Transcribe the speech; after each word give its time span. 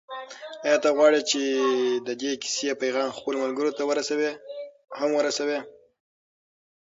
آیا 0.65 0.77
ته 0.83 0.89
غواړې 0.97 1.21
چې 1.29 1.41
د 2.07 2.09
دې 2.21 2.31
کیسې 2.41 2.71
پیغام 2.83 3.09
خپلو 3.17 3.37
ملګرو 3.43 3.75
ته 3.77 3.81
هم 4.99 5.09
ورسوې؟ 5.17 5.59